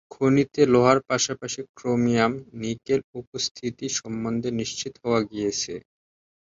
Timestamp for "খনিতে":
0.11-0.61